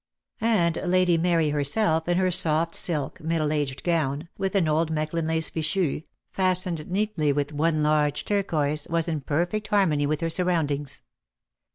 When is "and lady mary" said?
0.41-1.49